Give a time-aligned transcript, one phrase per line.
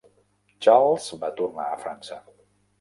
[0.67, 2.21] Charles va tornar a França.